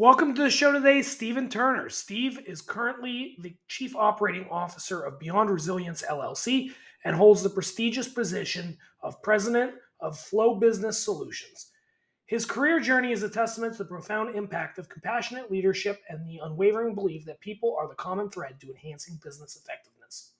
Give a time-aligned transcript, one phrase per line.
[0.00, 1.90] Welcome to the show today, Steven Turner.
[1.90, 6.70] Steve is currently the Chief Operating Officer of Beyond Resilience LLC
[7.04, 11.72] and holds the prestigious position of President of Flow Business Solutions.
[12.24, 16.40] His career journey is a testament to the profound impact of compassionate leadership and the
[16.44, 20.32] unwavering belief that people are the common thread to enhancing business effectiveness.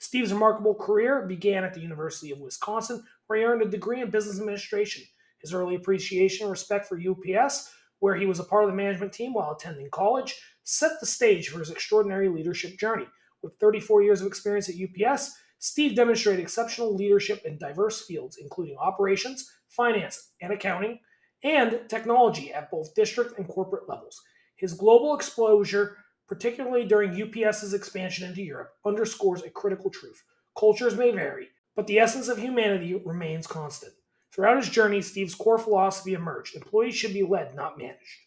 [0.00, 4.10] Steve's remarkable career began at the University of Wisconsin, where he earned a degree in
[4.10, 5.04] business administration.
[5.38, 7.70] His early appreciation and respect for UPS
[8.04, 11.48] where he was a part of the management team while attending college, set the stage
[11.48, 13.06] for his extraordinary leadership journey.
[13.42, 18.76] With 34 years of experience at UPS, Steve demonstrated exceptional leadership in diverse fields, including
[18.76, 20.98] operations, finance, and accounting,
[21.44, 24.20] and technology at both district and corporate levels.
[24.56, 25.96] His global exposure,
[26.28, 30.22] particularly during UPS's expansion into Europe, underscores a critical truth.
[30.58, 33.94] Cultures may vary, but the essence of humanity remains constant.
[34.34, 38.22] Throughout his journey, Steve's core philosophy emerged employees should be led, not managed.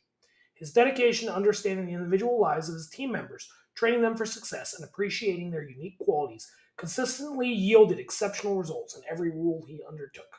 [0.53, 4.73] His dedication to understanding the individual lives of his team members, training them for success,
[4.73, 10.34] and appreciating their unique qualities consistently yielded exceptional results in every role he undertook.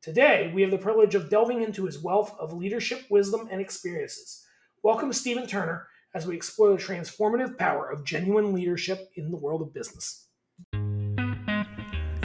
[0.00, 4.44] Today, we have the privilege of delving into his wealth of leadership, wisdom, and experiences.
[4.82, 9.62] Welcome, Steven Turner, as we explore the transformative power of genuine leadership in the world
[9.62, 10.26] of business.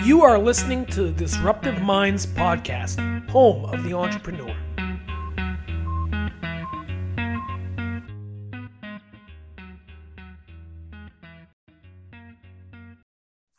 [0.03, 4.55] You are listening to the Disruptive Minds podcast, home of the entrepreneur.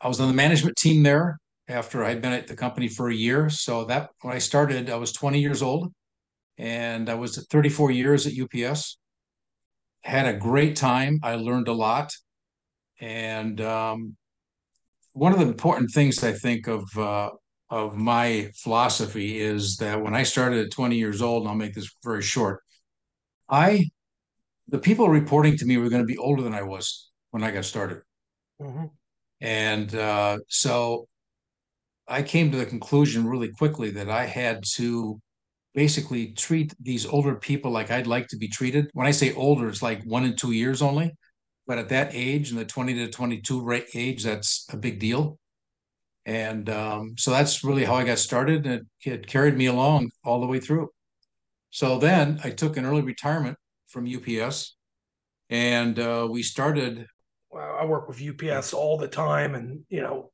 [0.01, 3.15] I was on the management team there after I'd been at the company for a
[3.15, 3.51] year.
[3.51, 5.93] So that when I started, I was 20 years old
[6.57, 8.97] and I was 34 years at UPS.
[10.03, 11.19] Had a great time.
[11.23, 12.13] I learned a lot.
[13.01, 14.17] And um,
[15.19, 17.31] one of the important things I think of uh,
[17.71, 21.75] of my philosophy is that when I started at 20 years old, and I'll make
[21.75, 22.63] this very short,
[23.49, 23.91] I
[24.69, 27.51] the people reporting to me were going to be older than I was when I
[27.51, 28.03] got started,
[28.61, 28.87] mm-hmm.
[29.41, 31.09] and uh, so
[32.07, 35.21] I came to the conclusion really quickly that I had to
[35.75, 38.89] basically treat these older people like I'd like to be treated.
[38.95, 41.13] When I say older, it's like one and two years only.
[41.69, 45.39] But at that age, in the 20 to 22 age, that's a big deal.
[46.27, 48.67] And um, so that's really how I got started.
[48.67, 50.89] And it, it carried me along all the way through.
[51.71, 54.77] So then I took an early retirement from UPS
[55.51, 57.07] and uh, we started.
[57.51, 60.31] Well, I work with UPS all the time, and you know,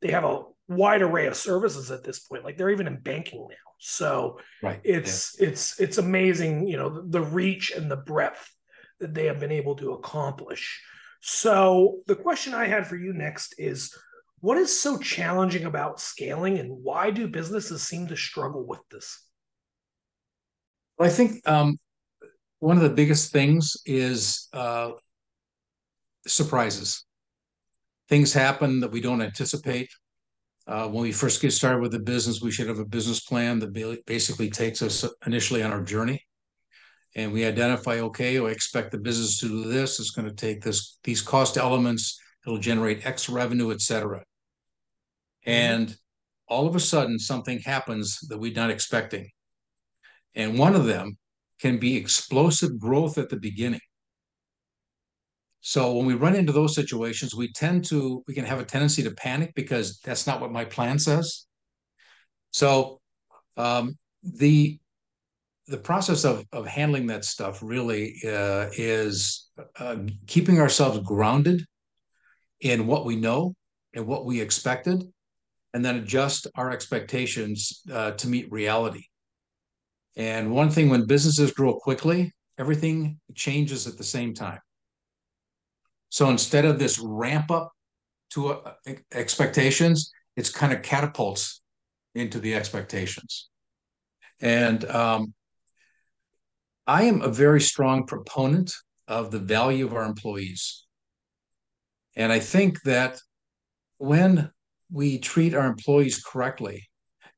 [0.00, 2.44] they have a wide array of services at this point.
[2.44, 3.56] Like they're even in banking now.
[3.78, 4.80] So right.
[4.84, 5.48] it's yeah.
[5.48, 8.52] it's it's amazing, you know, the reach and the breadth
[9.00, 10.82] that they have been able to accomplish.
[11.20, 13.96] So, the question I had for you next is
[14.40, 19.22] what is so challenging about scaling and why do businesses seem to struggle with this?
[20.98, 21.78] Well, I think um,
[22.60, 24.92] one of the biggest things is uh,
[26.26, 27.04] surprises.
[28.08, 29.90] Things happen that we don't anticipate.
[30.68, 33.58] Uh, when we first get started with the business, we should have a business plan
[33.60, 36.24] that basically takes us initially on our journey
[37.16, 39.98] and we identify, okay, I expect the business to do this.
[39.98, 42.20] It's going to take this these cost elements.
[42.46, 44.22] It'll generate X revenue, et cetera.
[45.44, 45.96] And
[46.46, 49.30] all of a sudden, something happens that we're not expecting.
[50.34, 51.16] And one of them
[51.58, 53.80] can be explosive growth at the beginning.
[55.62, 59.02] So when we run into those situations, we tend to we can have a tendency
[59.04, 61.46] to panic because that's not what my plan says.
[62.50, 63.00] So
[63.56, 64.78] um, the
[65.68, 69.96] the process of of handling that stuff really uh, is uh,
[70.26, 71.64] keeping ourselves grounded
[72.60, 73.54] in what we know
[73.94, 75.02] and what we expected,
[75.74, 79.04] and then adjust our expectations uh, to meet reality.
[80.16, 84.60] And one thing, when businesses grow quickly, everything changes at the same time.
[86.08, 87.72] So instead of this ramp up
[88.30, 88.72] to uh,
[89.12, 91.60] expectations, it's kind of catapults
[92.14, 93.48] into the expectations.
[94.40, 95.34] And um,
[96.86, 98.72] I am a very strong proponent
[99.08, 100.84] of the value of our employees.
[102.14, 103.20] And I think that
[103.98, 104.50] when
[104.90, 106.88] we treat our employees correctly,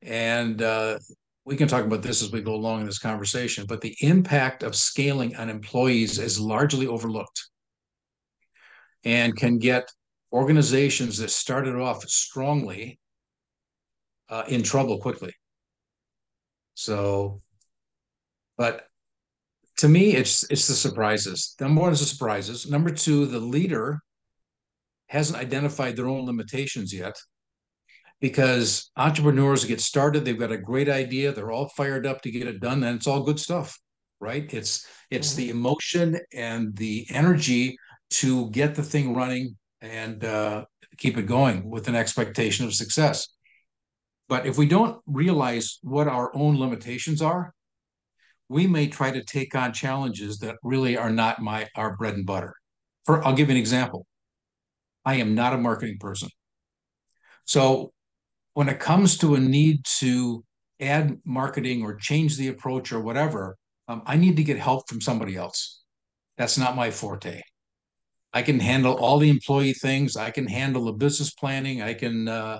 [0.01, 0.99] and uh,
[1.45, 4.63] we can talk about this as we go along in this conversation, but the impact
[4.63, 7.49] of scaling on employees is largely overlooked
[9.03, 9.91] and can get
[10.31, 12.99] organizations that started off strongly
[14.29, 15.33] uh, in trouble quickly.
[16.75, 17.41] So,
[18.57, 18.88] but
[19.79, 21.55] to me, it's it's the surprises.
[21.59, 22.69] Number one is the surprises.
[22.69, 23.99] Number two, the leader
[25.07, 27.15] hasn't identified their own limitations yet.
[28.21, 32.47] Because entrepreneurs get started, they've got a great idea, they're all fired up to get
[32.47, 33.79] it done, and it's all good stuff.
[34.19, 34.53] right?
[34.53, 35.37] It's it's mm-hmm.
[35.37, 37.77] the emotion and the energy
[38.11, 40.65] to get the thing running and uh,
[40.97, 43.27] keep it going with an expectation of success.
[44.27, 47.53] But if we don't realize what our own limitations are,
[48.49, 52.25] we may try to take on challenges that really are not my our bread and
[52.25, 52.55] butter.
[53.05, 54.05] For I'll give you an example.
[55.05, 56.29] I am not a marketing person.
[57.45, 57.93] So
[58.53, 60.43] when it comes to a need to
[60.79, 63.55] add marketing or change the approach or whatever,
[63.87, 65.83] um, I need to get help from somebody else.
[66.37, 67.41] That's not my forte.
[68.33, 70.15] I can handle all the employee things.
[70.15, 71.81] I can handle the business planning.
[71.81, 72.59] I can uh,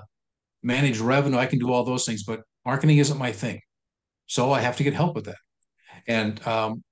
[0.62, 1.38] manage revenue.
[1.38, 3.60] I can do all those things, but marketing isn't my thing.
[4.26, 5.38] So I have to get help with that.
[6.06, 6.82] And um,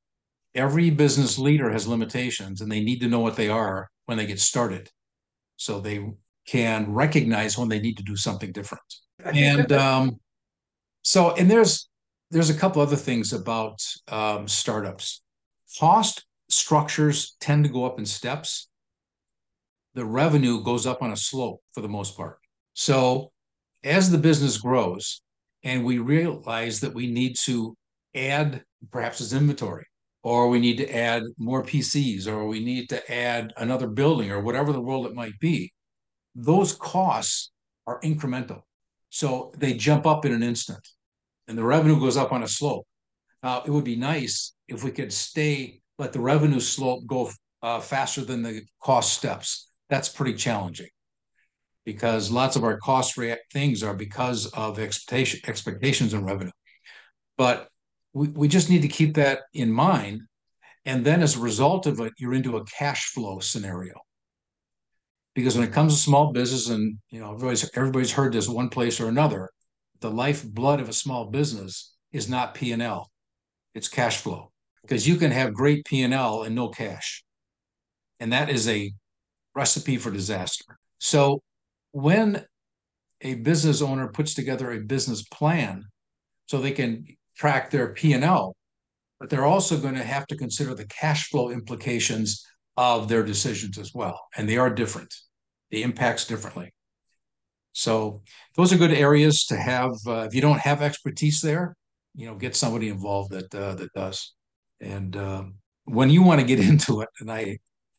[0.54, 4.26] every business leader has limitations and they need to know what they are when they
[4.26, 4.90] get started.
[5.56, 6.04] So they
[6.46, 8.82] can recognize when they need to do something different.
[9.24, 10.20] And um,
[11.02, 11.88] so, and there's
[12.30, 15.22] there's a couple other things about um, startups.
[15.78, 18.68] Cost structures tend to go up in steps.
[19.94, 22.38] The revenue goes up on a slope for the most part.
[22.74, 23.32] So
[23.84, 25.22] as the business grows
[25.62, 27.76] and we realize that we need to
[28.14, 29.86] add perhaps as inventory
[30.22, 34.40] or we need to add more PCs or we need to add another building or
[34.40, 35.72] whatever the world it might be,
[36.34, 37.50] those costs
[37.86, 38.62] are incremental.
[39.10, 40.86] So they jump up in an instant
[41.46, 42.86] and the revenue goes up on a slope.
[43.42, 47.30] Now, it would be nice if we could stay, let the revenue slope go
[47.62, 49.70] uh, faster than the cost steps.
[49.88, 50.88] That's pretty challenging
[51.86, 53.18] because lots of our cost
[53.50, 56.50] things are because of expectation, expectations and revenue.
[57.38, 57.68] But
[58.18, 60.22] we, we just need to keep that in mind.
[60.84, 63.94] And then as a result of it, you're into a cash flow scenario.
[65.34, 68.70] Because when it comes to small business, and you know, everybody's everybody's heard this one
[68.70, 69.50] place or another,
[70.00, 73.08] the lifeblood of a small business is not P&L,
[73.74, 74.50] it's cash flow.
[74.82, 77.22] Because you can have great P&L and no cash.
[78.18, 78.90] And that is a
[79.54, 80.78] recipe for disaster.
[80.98, 81.42] So
[81.92, 82.44] when
[83.20, 85.84] a business owner puts together a business plan
[86.46, 87.04] so they can
[87.38, 88.56] track their P&L,
[89.20, 92.44] but they're also going to have to consider the cash flow implications
[92.76, 94.20] of their decisions as well.
[94.36, 95.14] And they are different.
[95.70, 96.72] The impacts differently.
[97.72, 98.22] So
[98.56, 99.92] those are good areas to have.
[100.06, 101.76] Uh, if you don't have expertise there,
[102.14, 104.34] you know, get somebody involved that uh, that does.
[104.80, 107.58] And um, when you want to get into it, and I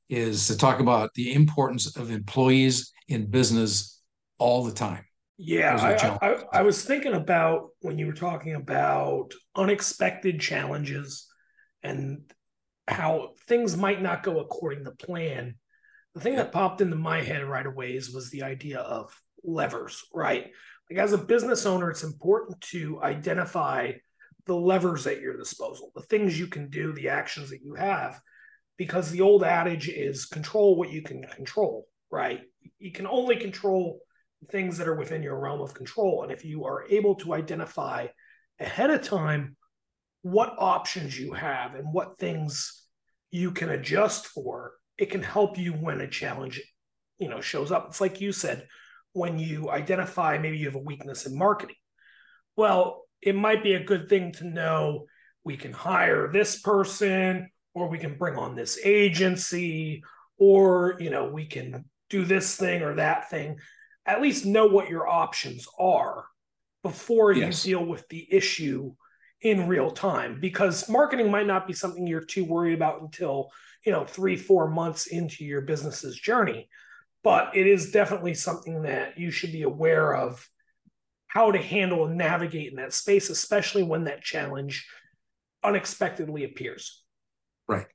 [0.09, 4.01] is to talk about the importance of employees in business
[4.39, 5.06] all the time.
[5.41, 11.30] Yeah, I, I, I, was thinking about when you were talking about unexpected challenges
[11.81, 12.30] and
[12.89, 15.56] how things might not go according to plan.
[16.13, 20.03] The thing that popped into my head right away is, was the idea of levers,
[20.13, 20.51] right?
[20.91, 23.94] Like as a business owner, it's important to identify
[24.45, 28.19] the levers at your disposal, the things you can do, the actions that you have,
[28.77, 32.42] because the old adage is control what you can control, right?
[32.77, 34.01] You can only control
[34.47, 36.24] things that are within your realm of control.
[36.24, 38.07] And if you are able to identify
[38.59, 39.56] ahead of time
[40.21, 42.86] what options you have and what things
[43.31, 46.62] you can adjust for, it can help you when a challenge,
[47.19, 47.88] you know, shows up.
[47.89, 48.68] It's like you said,
[49.13, 51.75] when you identify maybe you have a weakness in marketing.
[52.56, 55.06] Well, it might be a good thing to know
[55.44, 60.04] we can hire this person or we can bring on this agency
[60.37, 63.57] or you know we can do this thing or that thing
[64.09, 66.25] at least know what your options are
[66.83, 67.66] before yes.
[67.66, 68.94] you deal with the issue
[69.42, 73.49] in real time because marketing might not be something you're too worried about until
[73.85, 76.68] you know three four months into your business's journey.
[77.23, 80.47] But it is definitely something that you should be aware of
[81.28, 84.87] how to handle and navigate in that space especially when that challenge
[85.63, 87.04] unexpectedly appears.
[87.68, 87.87] Right.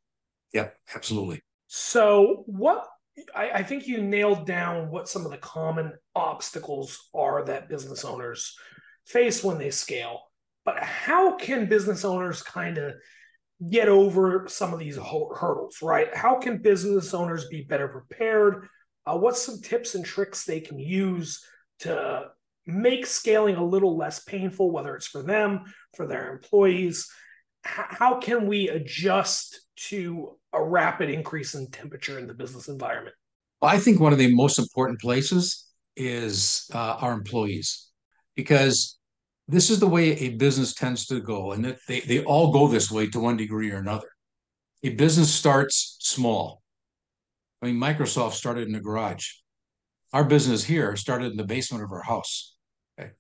[0.53, 1.43] Yeah absolutely.
[1.67, 2.87] So what
[3.35, 8.05] I, I think you nailed down what some of the common obstacles are that business
[8.05, 8.57] owners
[9.07, 10.23] face when they scale.
[10.65, 12.95] But how can business owners kind of
[13.71, 16.15] get over some of these hurdles, right?
[16.15, 18.69] How can business owners be better prepared?
[19.07, 21.45] Uh, what's some tips and tricks they can use
[21.81, 22.25] to
[22.67, 27.11] make scaling a little less painful, whether it's for them, for their employees?
[27.67, 33.15] H- how can we adjust to a rapid increase in temperature in the business environment?
[33.61, 37.91] Well, I think one of the most important places is uh, our employees
[38.37, 38.99] because
[39.47, 42.91] this is the way a business tends to go and they, they all go this
[42.91, 44.09] way to one degree or another
[44.83, 46.63] a business starts small
[47.63, 49.29] i mean microsoft started in a garage
[50.13, 52.57] our business here started in the basement of our house
[52.99, 53.11] okay?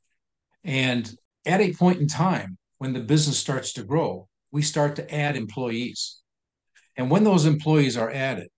[0.64, 1.14] and
[1.46, 5.34] at a point in time when the business starts to grow we start to add
[5.34, 6.20] employees.
[6.96, 8.48] And when those employees are added,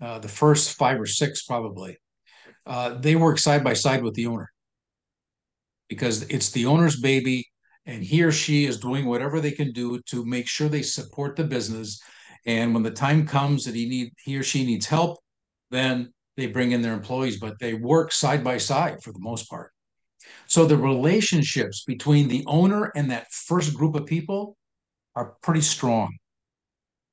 [0.00, 1.96] uh, the first five or six probably,
[2.66, 4.50] uh, they work side by side with the owner.
[5.88, 7.46] Because it's the owner's baby
[7.86, 11.34] and he or she is doing whatever they can do to make sure they support
[11.34, 12.00] the business.
[12.46, 15.18] And when the time comes that he need he or she needs help
[15.70, 19.48] then they bring in their employees but they work side by side for the most
[19.50, 19.72] part.
[20.46, 24.56] So the relationships between the owner and that first group of people
[25.14, 26.16] are pretty strong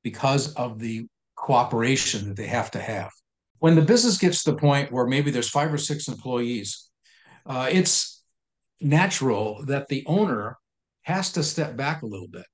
[0.05, 3.11] because of the cooperation that they have to have.
[3.59, 6.85] When the business gets to the point where maybe there's five or six employees
[7.45, 8.23] uh, it's
[8.81, 10.57] natural that the owner
[11.03, 12.45] has to step back a little bit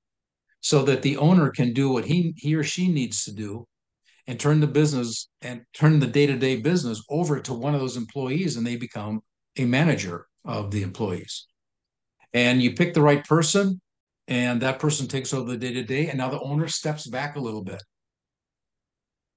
[0.59, 3.65] so that the owner can do what he he or she needs to do
[4.27, 8.55] and turn the business and turn the day-to-day business over to one of those employees
[8.55, 9.21] and they become
[9.57, 11.47] a manager of the employees.
[12.33, 13.81] And you pick the right person
[14.31, 17.63] and that person takes over the day-to-day and now the owner steps back a little
[17.63, 17.83] bit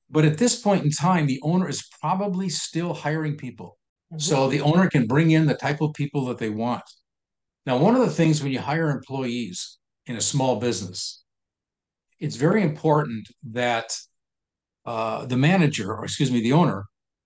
[0.08, 3.76] but at this point in time the owner is probably still hiring people
[4.12, 4.18] mm-hmm.
[4.18, 6.82] so the owner can bring in the type of people that they want
[7.66, 11.24] now, one of the things when you hire employees in a small business,
[12.20, 13.86] it's very important that
[14.84, 16.84] uh, the manager, or excuse me, the owner,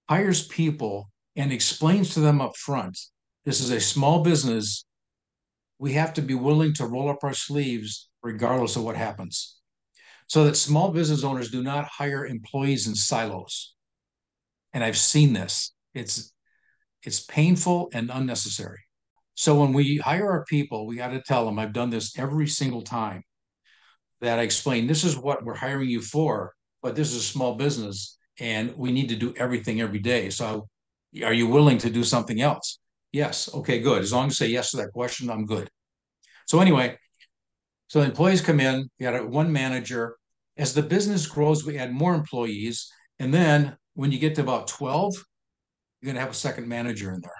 [0.08, 2.98] hires people and explains to them up front
[3.44, 4.84] this is a small business.
[5.78, 9.56] We have to be willing to roll up our sleeves regardless of what happens.
[10.26, 13.75] So that small business owners do not hire employees in silos.
[14.73, 15.73] And I've seen this.
[15.94, 16.32] It's
[17.02, 18.80] it's painful and unnecessary.
[19.35, 22.49] So when we hire our people, we got to tell them, I've done this every
[22.49, 23.23] single time
[24.20, 27.54] that I explain this is what we're hiring you for, but this is a small
[27.54, 30.30] business and we need to do everything every day.
[30.30, 30.68] So
[31.25, 32.80] are you willing to do something else?
[33.12, 33.53] Yes.
[33.53, 34.03] Okay, good.
[34.03, 35.69] As long as you say yes to that question, I'm good.
[36.47, 36.99] So anyway,
[37.88, 40.17] so the employees come in, we a, one manager.
[40.57, 42.91] As the business grows, we add more employees.
[43.19, 47.12] And then when you get to about 12, you're going to have a second manager
[47.15, 47.33] in there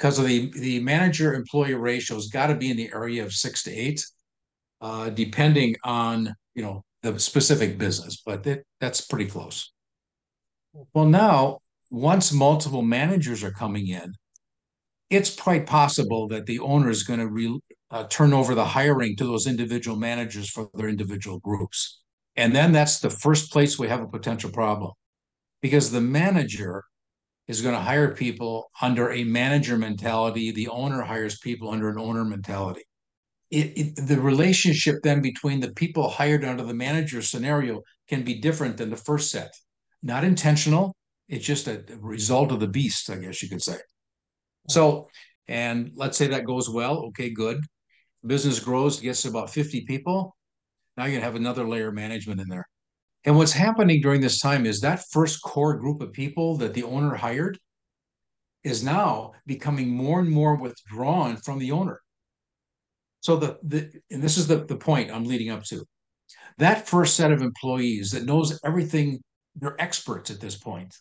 [0.00, 3.32] because of the the manager employee ratio has got to be in the area of
[3.32, 4.02] six to eight,
[4.80, 9.72] uh, depending on you know the specific business, but that, that's pretty close.
[10.94, 11.58] Well, now
[11.90, 14.14] once multiple managers are coming in,
[15.10, 19.16] it's quite possible that the owner is going to re, uh, turn over the hiring
[19.16, 22.00] to those individual managers for their individual groups.
[22.36, 24.92] And then that's the first place we have a potential problem
[25.60, 26.84] because the manager
[27.48, 30.52] is going to hire people under a manager mentality.
[30.52, 32.82] The owner hires people under an owner mentality.
[33.50, 38.38] It, it, the relationship then between the people hired under the manager scenario can be
[38.38, 39.52] different than the first set.
[40.00, 40.94] Not intentional.
[41.30, 43.76] It's just a result of the beast, I guess you could say.
[44.68, 45.08] So,
[45.46, 47.06] and let's say that goes well.
[47.06, 47.60] Okay, good.
[48.26, 50.36] Business grows, gets to about 50 people.
[50.96, 52.66] Now you're going to have another layer of management in there.
[53.24, 56.82] And what's happening during this time is that first core group of people that the
[56.82, 57.58] owner hired
[58.64, 62.00] is now becoming more and more withdrawn from the owner.
[63.20, 65.84] So the, the and this is the, the point I'm leading up to.
[66.58, 69.20] That first set of employees that knows everything,
[69.54, 70.92] they're experts at this point.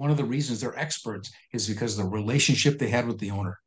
[0.00, 3.58] One of the reasons they're experts is because the relationship they had with the owner.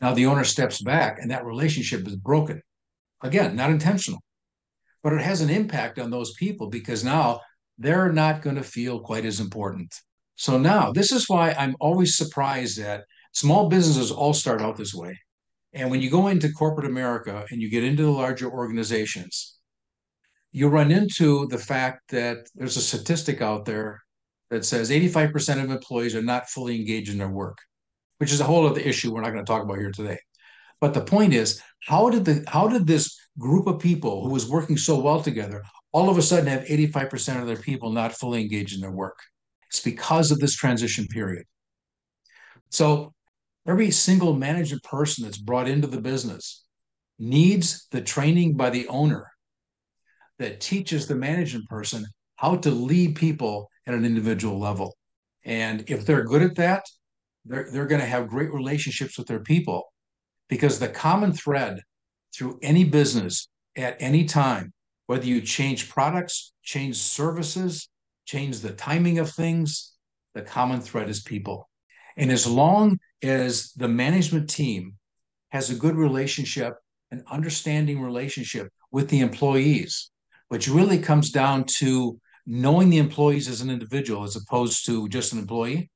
[0.00, 2.62] Now the owner steps back and that relationship is broken.
[3.22, 4.20] Again, not intentional
[5.06, 7.40] but it has an impact on those people because now
[7.78, 9.94] they're not going to feel quite as important.
[10.34, 14.92] So now, this is why I'm always surprised that small businesses all start out this
[14.92, 15.16] way.
[15.72, 19.56] And when you go into corporate America and you get into the larger organizations,
[20.50, 24.02] you run into the fact that there's a statistic out there
[24.50, 27.58] that says 85% of employees are not fully engaged in their work,
[28.18, 30.18] which is a whole other issue we're not going to talk about here today.
[30.80, 34.48] But the point is, how did the how did this group of people who was
[34.48, 35.62] working so well together
[35.92, 39.18] all of a sudden have 85% of their people not fully engaged in their work?
[39.68, 41.44] It's because of this transition period.
[42.70, 43.14] So
[43.66, 46.64] every single management person that's brought into the business
[47.18, 49.30] needs the training by the owner
[50.38, 54.96] that teaches the management person how to lead people at an individual level.
[55.44, 56.84] And if they're good at that,
[57.44, 59.84] they're, they're going to have great relationships with their people
[60.48, 61.80] because the common thread
[62.34, 64.72] through any business at any time,
[65.06, 67.88] whether you change products, change services,
[68.24, 69.92] change the timing of things,
[70.34, 71.68] the common thread is people.
[72.16, 74.94] And as long as the management team
[75.50, 76.74] has a good relationship,
[77.10, 80.10] an understanding relationship with the employees,
[80.48, 85.32] which really comes down to knowing the employees as an individual as opposed to just
[85.32, 85.90] an employee,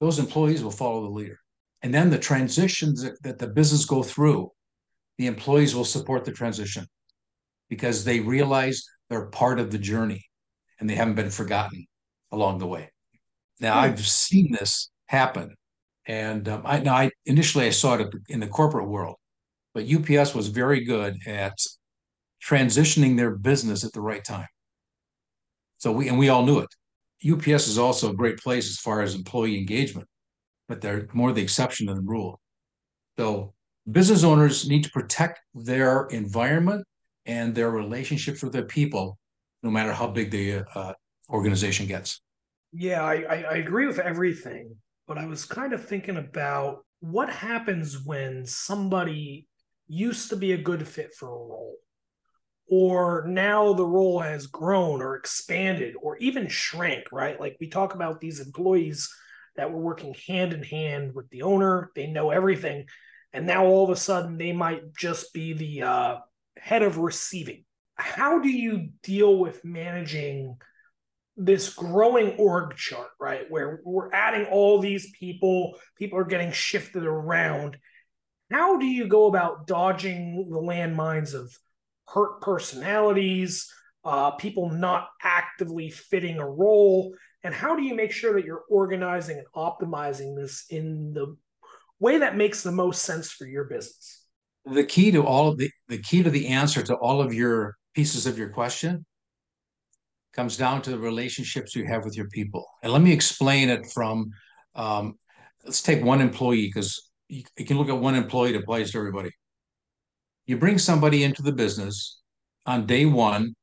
[0.00, 1.38] those employees will follow the leader.
[1.82, 4.50] And then the transitions that, that the business go through,
[5.18, 6.86] the employees will support the transition.
[7.68, 10.24] because they realize they're part of the journey
[10.78, 11.84] and they haven't been forgotten
[12.30, 12.90] along the way.
[13.60, 13.78] Now, hmm.
[13.80, 15.54] I've seen this happen.
[16.06, 19.16] And um, I, now I initially I saw it in the corporate world,
[19.74, 21.58] but UPS was very good at
[22.44, 24.46] transitioning their business at the right time.
[25.78, 26.68] So we and we all knew it.
[27.24, 30.06] UPS is also a great place as far as employee engagement,
[30.68, 32.40] but they're more the exception than the rule.
[33.18, 33.54] So
[33.90, 36.84] business owners need to protect their environment
[37.24, 39.18] and their relationships with their people,
[39.62, 40.92] no matter how big the uh,
[41.30, 42.20] organization gets.
[42.72, 44.76] Yeah, I, I agree with everything,
[45.08, 49.48] but I was kind of thinking about what happens when somebody
[49.88, 51.76] used to be a good fit for a role
[52.68, 57.38] or now the role has grown or expanded or even shrank, right?
[57.40, 59.08] Like we talk about these employees
[59.56, 62.86] that were working hand in hand with the owner, they know everything.
[63.32, 66.16] And now all of a sudden they might just be the uh,
[66.56, 67.64] head of receiving.
[67.94, 70.56] How do you deal with managing
[71.36, 73.50] this growing org chart, right?
[73.50, 77.76] Where we're adding all these people, people are getting shifted around.
[78.50, 81.56] How do you go about dodging the landmines of
[82.08, 83.70] hurt personalities,
[84.04, 87.14] uh, people not actively fitting a role?
[87.42, 91.36] And how do you make sure that you're organizing and optimizing this in the
[92.00, 94.24] way that makes the most sense for your business?
[94.64, 97.76] The key to all of the the key to the answer to all of your
[97.94, 99.06] pieces of your question
[100.32, 102.66] comes down to the relationships you have with your people.
[102.82, 104.30] And let me explain it from
[104.74, 105.14] um,
[105.64, 108.98] let's take one employee because you, you, can look at one employee that applies to
[108.98, 109.30] everybody
[110.46, 112.20] you bring somebody into the business
[112.66, 113.54] on day one,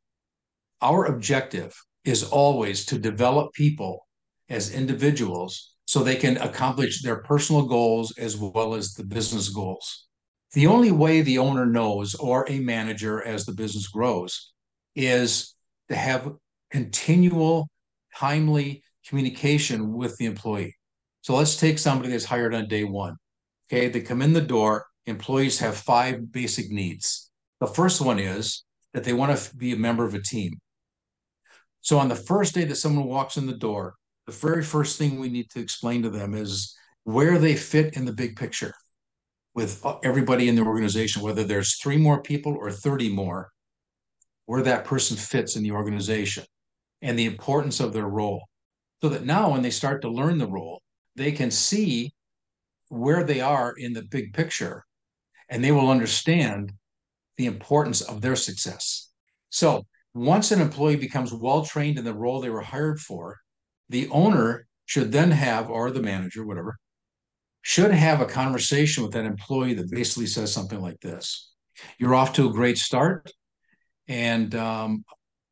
[0.81, 1.73] our objective
[2.03, 4.05] is always to develop people
[4.49, 10.07] as individuals so they can accomplish their personal goals as well as the business goals.
[10.53, 14.51] The only way the owner knows or a manager as the business grows
[14.95, 15.55] is
[15.89, 16.33] to have
[16.69, 17.69] continual,
[18.15, 20.75] timely communication with the employee.
[21.21, 23.15] So let's take somebody that's hired on day one.
[23.67, 27.31] Okay, they come in the door employees have five basic needs.
[27.59, 28.63] The first one is
[28.93, 30.59] that they want to be a member of a team.
[31.81, 35.19] So on the first day that someone walks in the door, the very first thing
[35.19, 38.73] we need to explain to them is where they fit in the big picture
[39.53, 43.51] with everybody in the organization, whether there's three more people or 30 more,
[44.45, 46.45] where that person fits in the organization
[47.01, 48.43] and the importance of their role.
[49.01, 50.81] So that now when they start to learn the role,
[51.15, 52.13] they can see
[52.87, 54.85] where they are in the big picture
[55.53, 56.73] and they will understand
[57.37, 59.11] the importance of their success.
[59.51, 59.85] So
[60.15, 63.37] once an employee becomes well trained in the role they were hired for,
[63.87, 66.77] the owner should then have, or the manager, whatever,
[67.61, 71.53] should have a conversation with that employee that basically says something like this
[71.99, 73.31] You're off to a great start.
[74.07, 75.05] And um,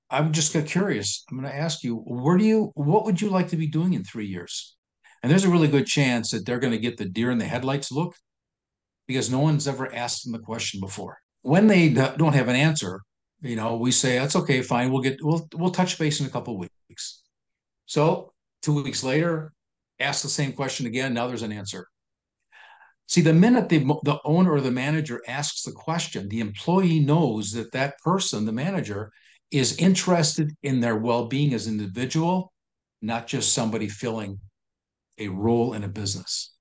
[0.10, 1.24] I'm just curious.
[1.30, 3.94] I'm going to ask you, where do you, what would you like to be doing
[3.94, 4.76] in three years?
[5.22, 7.46] And there's a really good chance that they're going to get the deer in the
[7.46, 8.16] headlights look
[9.12, 11.18] because no one's ever asked them the question before.
[11.42, 13.02] When they don't have an answer,
[13.42, 14.92] you know, we say that's okay, fine.
[14.92, 17.24] We'll get we'll we'll touch base in a couple weeks.
[17.86, 19.52] So two weeks later,
[20.00, 21.14] ask the same question again.
[21.14, 21.88] Now there's an answer.
[23.08, 27.52] See, the minute the the owner or the manager asks the question, the employee knows
[27.54, 29.12] that that person, the manager,
[29.52, 32.54] is interested in their well-being as an individual,
[33.02, 34.40] not just somebody filling
[35.18, 36.54] a role in a business.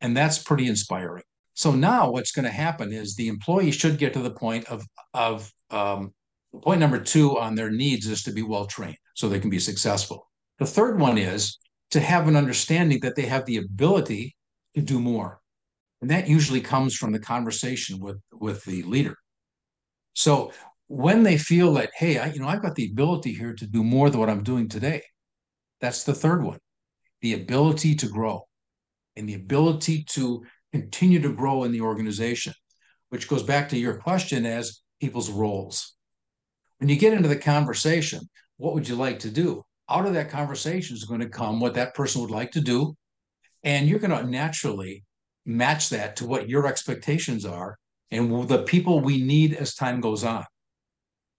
[0.00, 1.24] And that's pretty inspiring.
[1.54, 4.84] So now what's going to happen is the employee should get to the point of
[5.14, 6.12] of um,
[6.62, 9.58] point number two on their needs is to be well trained so they can be
[9.58, 10.30] successful.
[10.58, 11.58] The third one is
[11.90, 14.36] to have an understanding that they have the ability
[14.74, 15.40] to do more,
[16.00, 19.16] and that usually comes from the conversation with with the leader.
[20.14, 20.52] So
[20.88, 23.84] when they feel that hey, I, you know, I've got the ability here to do
[23.84, 25.02] more than what I'm doing today,
[25.80, 26.58] that's the third one,
[27.20, 28.46] the ability to grow,
[29.16, 32.54] and the ability to continue to grow in the organization,
[33.10, 35.94] which goes back to your question as people's roles.
[36.78, 39.64] When you get into the conversation, what would you like to do?
[39.90, 42.96] Out of that conversation is going to come what that person would like to do.
[43.62, 45.04] And you're going to naturally
[45.44, 47.76] match that to what your expectations are
[48.10, 50.44] and the people we need as time goes on.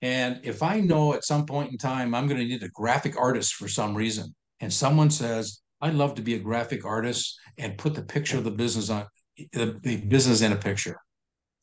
[0.02, 3.18] And if I know at some point in time I'm going to need a graphic
[3.18, 7.78] artist for some reason, and someone says, I'd love to be a graphic artist and
[7.78, 9.06] put the picture of the business on
[9.52, 10.98] the, the business in a picture.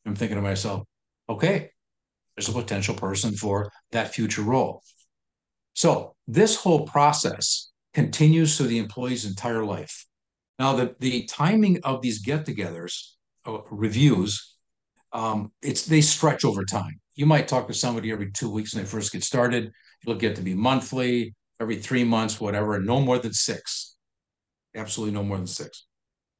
[0.06, 0.84] I'm thinking to myself,
[1.28, 1.70] okay,
[2.36, 4.82] there's a potential person for that future role.
[5.74, 10.06] So this whole process continues through the employee's entire life.
[10.58, 13.12] Now, the, the timing of these get-togethers,
[13.46, 14.56] uh, reviews,
[15.12, 17.00] um, it's they stretch over time.
[17.20, 19.72] you might talk to somebody every two weeks when they first get started.
[20.02, 23.96] It'll get to be monthly, every three months, whatever, no more than six.
[24.74, 25.86] Absolutely no more than six.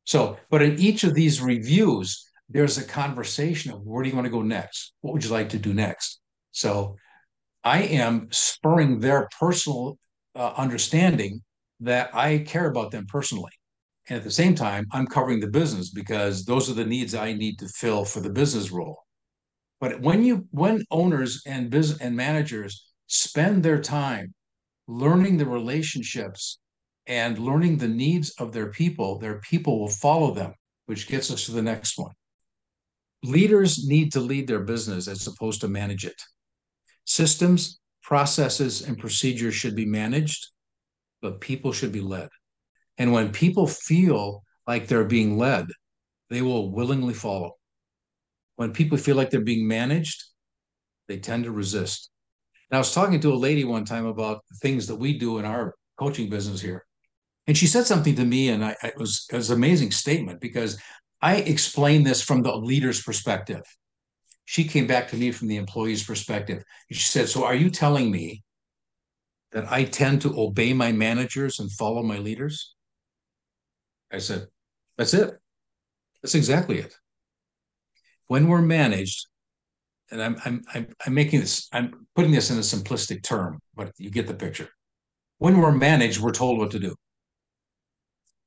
[0.04, 4.26] So, but in each of these reviews, there's a conversation of where do you want
[4.26, 4.92] to go next?
[5.00, 6.20] What would you like to do next?
[6.52, 6.96] So,
[7.62, 9.98] I am spurring their personal
[10.34, 11.42] uh, understanding
[11.80, 13.52] that I care about them personally.
[14.08, 17.32] And at the same time, I'm covering the business because those are the needs I
[17.32, 18.98] need to fill for the business role.
[19.80, 24.34] But when you when owners and business and managers spend their time
[24.86, 26.58] learning the relationships
[27.10, 30.54] and learning the needs of their people, their people will follow them,
[30.86, 32.12] which gets us to the next one.
[33.24, 36.22] Leaders need to lead their business as opposed to manage it.
[37.06, 40.52] Systems, processes, and procedures should be managed,
[41.20, 42.28] but people should be led.
[42.96, 45.66] And when people feel like they're being led,
[46.28, 47.56] they will willingly follow.
[48.54, 50.22] When people feel like they're being managed,
[51.08, 52.08] they tend to resist.
[52.70, 55.44] And I was talking to a lady one time about things that we do in
[55.44, 56.84] our coaching business here.
[57.50, 60.40] And she said something to me, and I, it, was, it was an amazing statement
[60.40, 60.80] because
[61.20, 63.62] I explained this from the leader's perspective.
[64.44, 66.62] She came back to me from the employee's perspective.
[66.92, 68.44] She said, So are you telling me
[69.50, 72.76] that I tend to obey my managers and follow my leaders?
[74.12, 74.46] I said,
[74.96, 75.34] That's it.
[76.22, 76.94] That's exactly it.
[78.28, 79.26] When we're managed,
[80.12, 83.90] and I'm, I'm, I'm, I'm making this, I'm putting this in a simplistic term, but
[83.98, 84.68] you get the picture.
[85.38, 86.94] When we're managed, we're told what to do.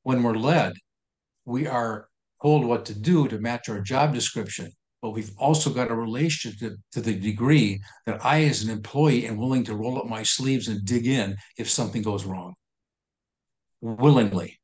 [0.03, 0.73] When we're led,
[1.45, 2.07] we are
[2.41, 6.77] told what to do to match our job description, but we've also got a relationship
[6.91, 10.67] to, the degree that I, as an employee, am willing to roll up my sleeves
[10.67, 12.53] and dig in if something goes wrong.
[13.81, 14.59] Willingly.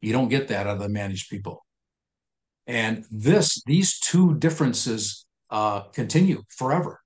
[0.00, 1.64] You don't get that out of the managed people.
[2.66, 7.00] And this, these two differences uh, continue forever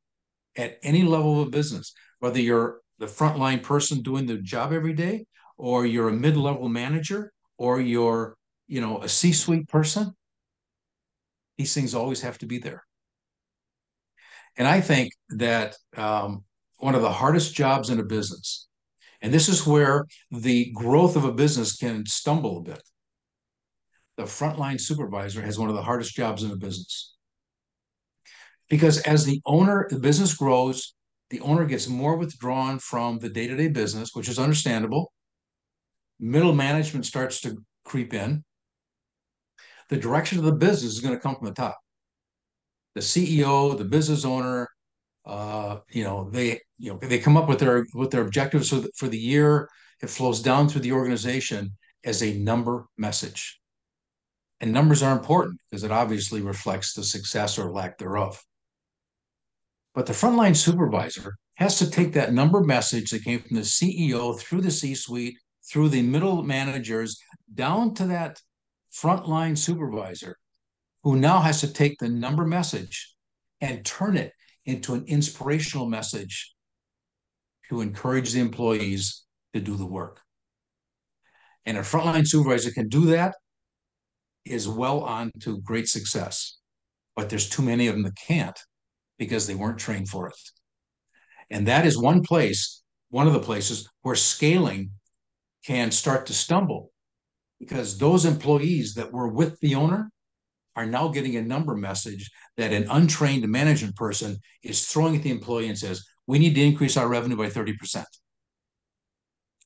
[0.57, 5.27] at any level of business, whether you're the frontline person doing the job every day,
[5.59, 8.37] or you're a mid-level manager, or you're,
[8.69, 10.15] you know, a C-suite person.
[11.59, 12.85] These things always have to be there.
[14.57, 16.45] And I think that um,
[16.79, 18.69] one of the hardest jobs in a business,
[19.21, 22.83] and this is where the growth of a business can stumble a bit.
[24.17, 27.15] The frontline supervisor has one of the hardest jobs in a business.
[28.69, 30.95] Because as the owner, the business grows,
[31.31, 35.13] the owner gets more withdrawn from the day to day business, which is understandable.
[36.21, 38.45] Middle management starts to creep in.
[39.89, 41.79] The direction of the business is going to come from the top.
[42.95, 44.69] The CEO, the business owner,
[45.25, 48.77] uh, you know, they you know they come up with their with their objectives for
[48.77, 49.69] the, for the year.
[50.03, 53.61] It flows down through the organization as a number message.
[54.61, 58.43] And numbers are important because it obviously reflects the success or lack thereof.
[59.95, 64.39] But the frontline supervisor has to take that number message that came from the CEO
[64.39, 65.39] through the C suite,
[65.71, 67.21] through the middle managers,
[67.53, 68.41] down to that
[68.93, 70.37] frontline supervisor,
[71.03, 73.15] who now has to take the number message
[73.61, 74.33] and turn it
[74.65, 76.55] into an inspirational message
[77.69, 80.21] to encourage the employees to do the work.
[81.67, 83.35] And a frontline supervisor can do that
[84.45, 86.59] is well on to great success.
[87.15, 88.59] But there's too many of them that can't
[89.19, 90.39] because they weren't trained for it.
[91.51, 94.93] And that is one place, one of the places where scaling
[95.65, 96.91] can start to stumble
[97.59, 100.11] because those employees that were with the owner
[100.77, 105.31] are now getting a number message that an untrained management person is throwing at the
[105.31, 108.05] employee and says, we need to increase our revenue by 30%.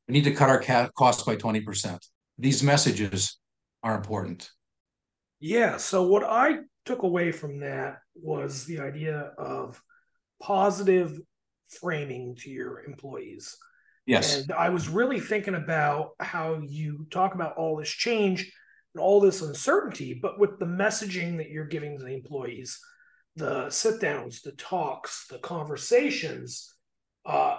[0.09, 1.99] We need to cut our costs by 20%.
[2.39, 3.39] These messages
[3.83, 4.51] are important.
[5.39, 5.77] Yeah.
[5.77, 9.83] So, what I took away from that was the idea of
[10.41, 11.19] positive
[11.69, 13.57] framing to your employees.
[14.07, 14.43] Yes.
[14.43, 18.53] And I was really thinking about how you talk about all this change
[18.95, 22.79] and all this uncertainty, but with the messaging that you're giving to the employees,
[23.37, 26.75] the sit downs, the talks, the conversations,
[27.25, 27.59] uh,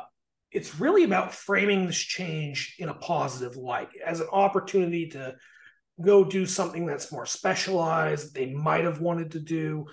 [0.51, 5.35] it's really about framing this change in a positive light as an opportunity to
[6.01, 9.85] go do something that's more specialized they might have wanted to do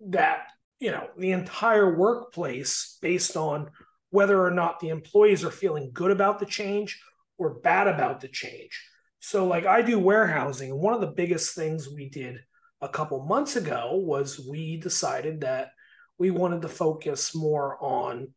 [0.00, 3.70] that you know the entire workplace based on
[4.10, 7.00] whether or not the employees are feeling good about the change
[7.38, 8.84] or bad about the change
[9.18, 12.36] so like i do warehousing and one of the biggest things we did
[12.80, 15.70] a couple months ago was we decided that
[16.18, 18.28] we wanted to focus more on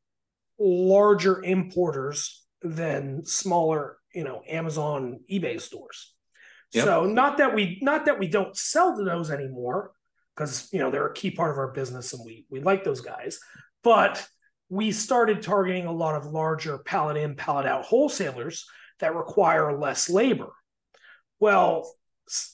[0.59, 6.13] larger importers than smaller you know amazon ebay stores
[6.73, 6.85] Yep.
[6.85, 9.91] So not that we not that we don't sell to those anymore,
[10.35, 13.01] because you know they're a key part of our business and we we like those
[13.01, 13.39] guys.
[13.83, 14.25] But
[14.71, 18.65] we started targeting a lot of larger pallet in, pallet out wholesalers
[19.01, 20.47] that require less labor.
[21.41, 21.93] Well,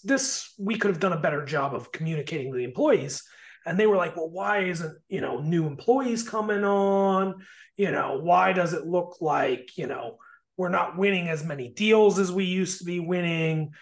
[0.03, 3.21] this we could have done a better job of communicating to the employees
[3.67, 7.35] and they were like well why isn't you know new employees coming on?
[7.75, 10.17] You know why does it look like you know
[10.57, 13.73] we're not winning as many deals as we used to be winning?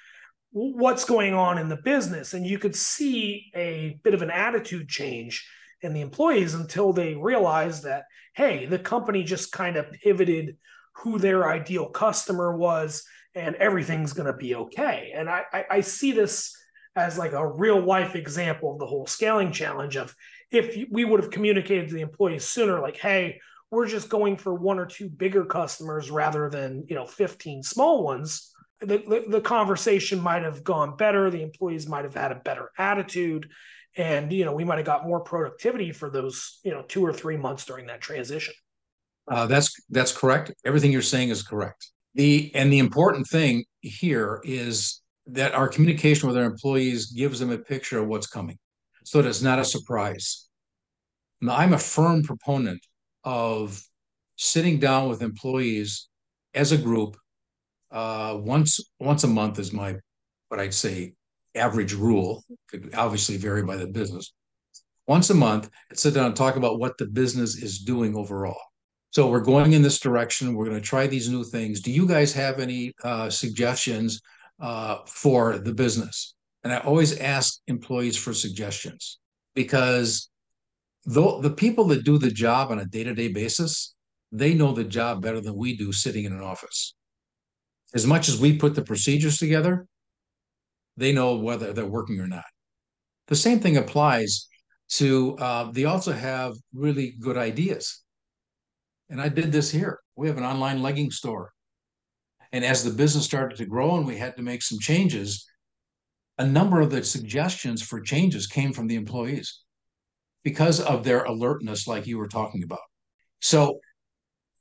[0.52, 2.34] What's going on in the business?
[2.34, 5.48] And you could see a bit of an attitude change
[5.82, 10.58] in the employees until they realized that hey the company just kind of pivoted
[10.94, 13.04] who their ideal customer was
[13.36, 15.12] and everything's going to be okay.
[15.14, 16.56] And I, I, I see this
[16.96, 20.16] as like a real life example of the whole scaling challenge of
[20.52, 24.54] if we would have communicated to the employees sooner like hey we're just going for
[24.54, 29.42] one or two bigger customers rather than you know 15 small ones the, the, the
[29.42, 31.30] conversation might have gone better.
[31.30, 33.50] The employees might have had a better attitude
[33.98, 37.14] and you know we might have got more productivity for those you know two or
[37.14, 38.54] three months during that transition.
[39.28, 40.54] Uh, that's that's correct.
[40.66, 41.90] Everything you're saying is correct.
[42.14, 47.52] The and the important thing here is that our communication with our employees gives them
[47.52, 48.58] a picture of what's coming.
[49.04, 50.48] So that it's not a surprise.
[51.42, 52.82] Now, i'm a firm proponent
[53.24, 53.82] of
[54.38, 56.08] sitting down with employees
[56.54, 57.18] as a group
[57.92, 59.96] uh, once once a month is my
[60.50, 61.14] what I'd say
[61.56, 62.44] average rule.
[62.70, 64.34] Could obviously vary by the business.
[65.08, 68.60] Once a month, sit down and talk about what the business is doing overall.
[69.12, 70.56] So we're going in this direction.
[70.56, 71.80] We're going to try these new things.
[71.80, 74.22] Do you guys have any uh, suggestions
[74.60, 76.36] uh, for the business?
[76.64, 79.20] And I always ask employees for suggestions
[79.54, 80.30] because
[81.06, 83.94] though the people that do the job on a day-to-day basis,
[84.32, 86.96] they know the job better than we do sitting in an office.
[87.94, 89.88] As much as we put the procedures together,
[90.98, 92.46] they know whether they're working or not.
[93.28, 94.48] The same thing applies
[94.90, 98.04] to uh, they also have really good ideas.
[99.10, 100.00] And I did this here.
[100.16, 101.52] We have an online legging store.
[102.52, 105.46] And as the business started to grow and we had to make some changes,
[106.38, 109.62] a number of the suggestions for changes came from the employees
[110.44, 112.80] because of their alertness, like you were talking about.
[113.42, 113.80] So,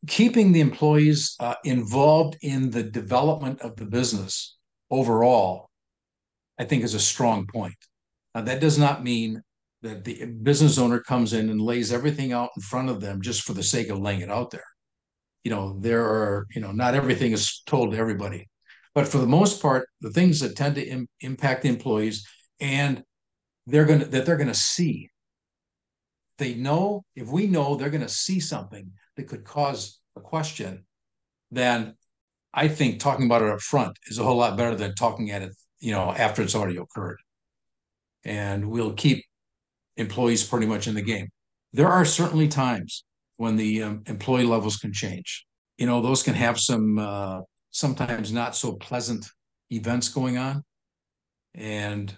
[0.07, 4.57] keeping the employees uh, involved in the development of the business
[4.91, 5.71] overall,
[6.59, 7.77] I think, is a strong point.
[8.35, 9.43] Now, that does not mean
[9.83, 13.43] that the business owner comes in and lays everything out in front of them just
[13.43, 14.65] for the sake of laying it out there.
[15.45, 18.49] You know, there are, you know, not everything is told to everybody.
[18.95, 22.27] But for the most part, the things that tend to Im- impact the employees
[22.61, 23.03] and
[23.67, 25.11] they're going to that they're going to see
[26.39, 30.85] they know if we know they're going to see something that could cause a question,
[31.51, 31.95] then
[32.53, 35.43] I think talking about it up front is a whole lot better than talking at
[35.43, 37.19] it, you know, after it's already occurred.
[38.25, 39.23] And we'll keep
[39.99, 41.29] employees pretty much in the game.
[41.75, 43.05] There are certainly times
[43.37, 45.45] when the um, employee levels can change.
[45.77, 49.27] You know, those can have some uh, sometimes not so pleasant
[49.71, 50.63] events going on.
[51.55, 52.17] And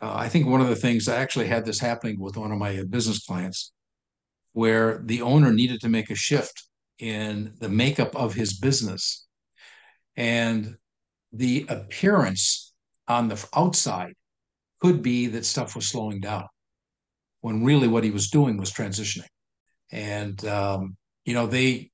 [0.00, 2.58] uh, I think one of the things I actually had this happening with one of
[2.58, 3.72] my business clients
[4.52, 6.68] where the owner needed to make a shift
[7.00, 9.26] in the makeup of his business.
[10.16, 10.76] And
[11.32, 12.67] the appearance
[13.08, 14.14] on the outside
[14.80, 16.46] could be that stuff was slowing down
[17.40, 19.26] when really what he was doing was transitioning.
[19.90, 21.90] And, um, you know, they,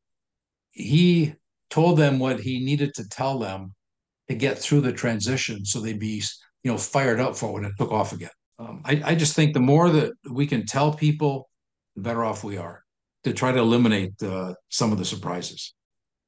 [0.71, 1.35] he
[1.71, 3.75] told them what he needed to tell them
[4.29, 6.23] to get through the transition so they'd be
[6.63, 8.31] you know fired up for it when it took off again.
[8.59, 11.49] Um, I, I just think the more that we can tell people,
[11.95, 12.83] the better off we are
[13.25, 15.75] to try to eliminate uh, some of the surprises.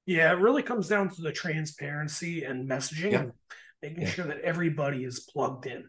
[0.06, 3.30] Yeah, it really comes down to the transparency and messaging yep.
[3.88, 5.84] Making sure that everybody is plugged in.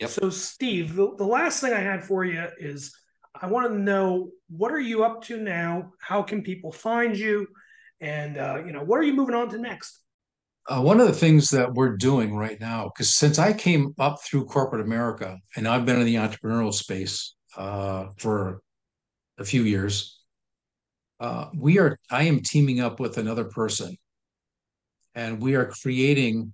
[0.00, 0.10] Yep.
[0.10, 2.94] So, Steve, the, the last thing I had for you is
[3.40, 5.92] I want to know what are you up to now?
[6.00, 7.46] How can people find you?
[8.00, 10.00] And uh, you know, what are you moving on to next?
[10.68, 14.20] Uh, one of the things that we're doing right now, because since I came up
[14.22, 18.60] through corporate America and I've been in the entrepreneurial space uh, for
[19.38, 20.20] a few years,
[21.20, 21.98] uh, we are.
[22.10, 23.96] I am teaming up with another person,
[25.14, 26.52] and we are creating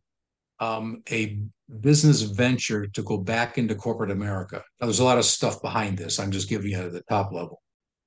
[0.63, 1.41] um, a
[1.81, 4.63] business venture to go back into corporate America.
[4.81, 6.21] Now, there's a lot of stuff behind this.
[6.21, 7.61] I'm just giving you at the top level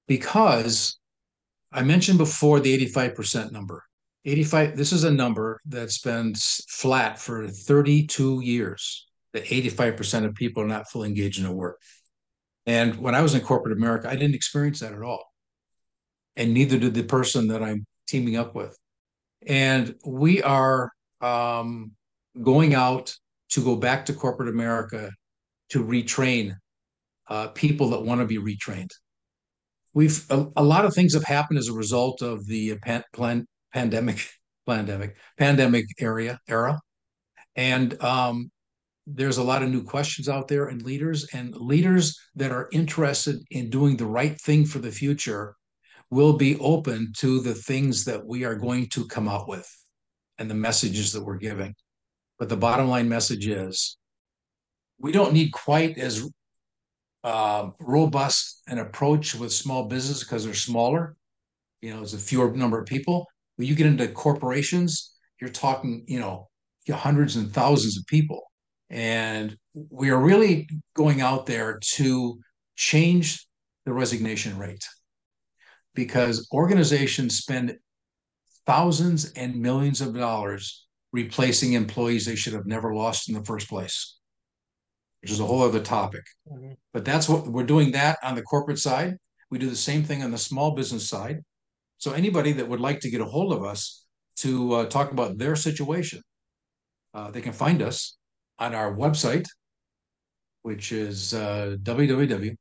[0.07, 0.97] because
[1.73, 3.83] I mentioned before the 85% number.
[4.23, 6.33] 85, this is a number that's been
[6.69, 11.81] flat for 32 years, that 85% of people are not fully engaged in their work.
[12.65, 15.25] And when I was in corporate America, I didn't experience that at all.
[16.37, 18.75] And neither did the person that I'm teaming up with.
[19.45, 20.91] And we are
[21.21, 21.91] um,
[22.41, 23.15] going out
[23.49, 25.11] to go back to corporate America
[25.69, 26.55] to retrain
[27.29, 28.91] uh, people that want to be retrained.
[29.93, 33.47] We've a, a, lot of things have happened as a result of the pan, plan,
[33.73, 34.27] pandemic,
[34.67, 36.79] pandemic, pandemic area era,
[37.55, 38.51] and um,
[39.07, 43.39] there's a lot of new questions out there and leaders and leaders that are interested
[43.51, 45.55] in doing the right thing for the future
[46.09, 49.67] will be open to the things that we are going to come out with
[50.37, 51.73] and the messages that we're giving
[52.39, 53.97] but the bottom line message is
[54.99, 56.27] we don't need quite as
[57.23, 61.15] uh, robust an approach with small business because they're smaller
[61.81, 63.27] you know it's a fewer number of people.
[63.55, 66.49] When you get into corporations you're talking you know
[66.93, 68.43] hundreds and thousands of people.
[68.89, 72.39] And we are really going out there to
[72.75, 73.47] change
[73.85, 74.85] the resignation rate.
[75.95, 77.75] Because organizations spend
[78.65, 80.84] thousands and millions of dollars
[81.15, 84.17] replacing employees they should have never lost in the first place,
[85.21, 86.25] which is a whole other topic.
[86.51, 86.73] Mm-hmm.
[86.93, 89.15] But that's what we're doing that on the corporate side.
[89.49, 91.37] We do the same thing on the small business side.
[91.99, 94.05] So anybody that would like to get a hold of us
[94.37, 96.21] to uh, talk about their situation,
[97.13, 98.17] uh, they can find us
[98.59, 99.47] on our website,
[100.63, 102.57] which is uh, www.flow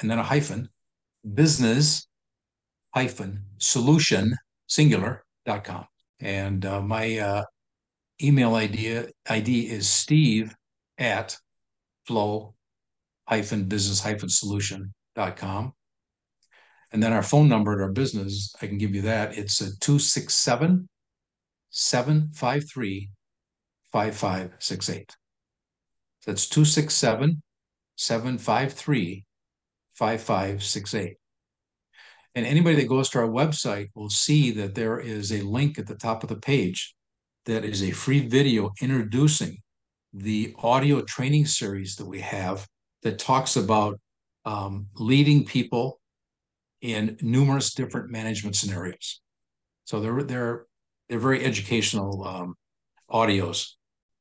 [0.00, 0.68] and then a hyphen
[1.34, 2.08] business
[2.94, 4.34] hyphen solution
[5.48, 5.86] singular.com.
[6.20, 7.44] And uh, my uh,
[8.22, 10.54] email ID, ID is steve
[10.98, 11.36] at
[12.06, 12.54] flow
[13.26, 15.72] hyphen business hyphen solution.com.
[16.90, 19.36] And then our phone number at our business, I can give you that.
[19.36, 20.88] It's a 267
[21.70, 23.10] 753
[23.92, 25.16] 5568.
[26.26, 27.42] That's 267
[27.96, 29.24] 753
[29.94, 31.17] 5568.
[32.38, 35.88] And anybody that goes to our website will see that there is a link at
[35.88, 36.94] the top of the page
[37.46, 39.58] that is a free video introducing
[40.12, 42.64] the audio training series that we have
[43.02, 43.98] that talks about
[44.44, 45.98] um, leading people
[46.80, 49.20] in numerous different management scenarios.
[49.86, 50.66] So they're they're
[51.08, 52.54] they're very educational um,
[53.10, 53.70] audios.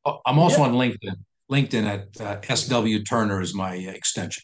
[0.05, 1.17] Oh, I'm also on LinkedIn.
[1.51, 4.41] LinkedIn at uh, SW Turner is my extension.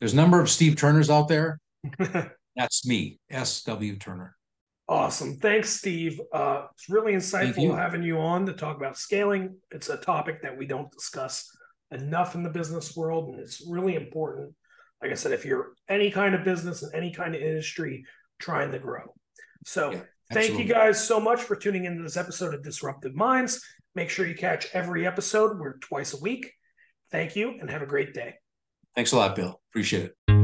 [0.00, 1.60] There's a number of Steve Turners out there.
[2.60, 4.36] That's me, SW Turner.
[4.86, 5.38] Awesome.
[5.38, 6.20] Thanks, Steve.
[6.30, 7.72] Uh, it's really insightful you.
[7.72, 9.56] having you on to talk about scaling.
[9.70, 11.48] It's a topic that we don't discuss
[11.90, 14.54] enough in the business world, and it's really important.
[15.00, 18.04] Like I said, if you're any kind of business in any kind of industry
[18.38, 19.14] trying to grow.
[19.64, 23.64] So, yeah, thank you guys so much for tuning into this episode of Disruptive Minds.
[23.94, 25.58] Make sure you catch every episode.
[25.58, 26.52] We're twice a week.
[27.10, 28.34] Thank you and have a great day.
[28.94, 29.62] Thanks a lot, Bill.
[29.70, 30.39] Appreciate it.